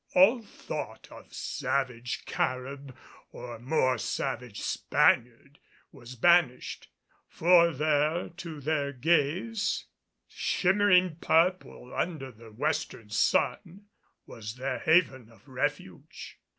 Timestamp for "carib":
2.25-2.97